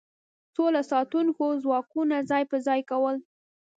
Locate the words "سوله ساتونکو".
0.53-1.45